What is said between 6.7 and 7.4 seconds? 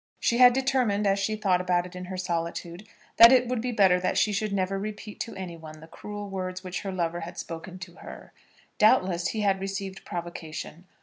her lover had